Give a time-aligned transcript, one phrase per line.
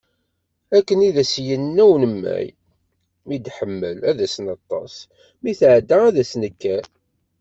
[0.77, 2.47] Akken i d as-yenna umemmay,
[3.25, 4.95] mi d-teḥmel ad as-neṭṭes,
[5.41, 6.83] mi tɛedda ad as-nekker.